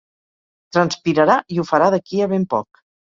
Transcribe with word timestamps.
Transpirarà 0.77 1.35
i 1.57 1.61
ho 1.61 1.67
farà 1.73 1.91
d'aquí 1.97 2.23
a 2.25 2.29
ben 2.33 2.49
poc. 2.55 2.83